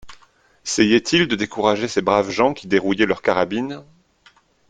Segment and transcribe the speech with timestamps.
[0.63, 3.83] Seyait-il de décourager ces braves gens qui dérouillaient leurs carabines?